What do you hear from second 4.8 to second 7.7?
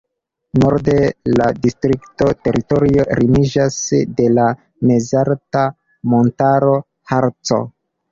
mezalta montaro Harco.